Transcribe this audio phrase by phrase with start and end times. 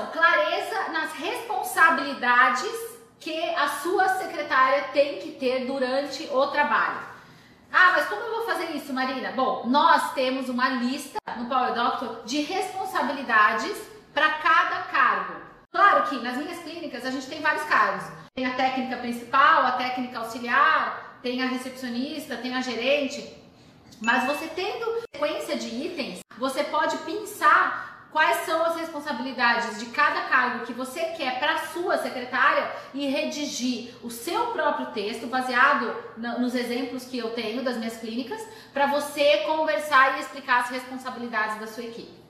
[0.00, 2.72] clareza nas responsabilidades
[3.20, 7.00] que a sua secretária tem que ter durante o trabalho.
[7.70, 9.32] Ah, mas como eu vou fazer isso, Marina?
[9.32, 13.76] Bom, nós temos uma lista no Power Doctor de responsabilidades
[14.12, 15.34] para cada cargo.
[15.70, 18.04] Claro que nas minhas clínicas a gente tem vários cargos.
[18.34, 23.36] Tem a técnica principal, a técnica auxiliar, tem a recepcionista, tem a gerente.
[24.00, 27.21] Mas você tendo sequência de itens, você pode as
[28.82, 34.86] responsabilidades de cada cargo que você quer para sua secretária e redigir o seu próprio
[34.86, 38.40] texto baseado nos exemplos que eu tenho das minhas clínicas
[38.72, 42.22] para você conversar e explicar as responsabilidades da sua equipe.